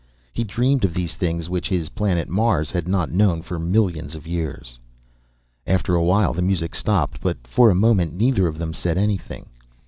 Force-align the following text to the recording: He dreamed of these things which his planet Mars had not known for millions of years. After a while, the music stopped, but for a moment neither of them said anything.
He 0.33 0.43
dreamed 0.43 0.83
of 0.83 0.95
these 0.95 1.13
things 1.13 1.47
which 1.47 1.69
his 1.69 1.89
planet 1.89 2.27
Mars 2.27 2.71
had 2.71 2.87
not 2.87 3.11
known 3.11 3.43
for 3.43 3.59
millions 3.59 4.15
of 4.15 4.25
years. 4.25 4.79
After 5.67 5.93
a 5.93 6.03
while, 6.03 6.33
the 6.33 6.41
music 6.41 6.73
stopped, 6.73 7.21
but 7.21 7.37
for 7.45 7.69
a 7.69 7.75
moment 7.75 8.15
neither 8.15 8.47
of 8.47 8.57
them 8.57 8.73
said 8.73 8.97
anything. 8.97 9.45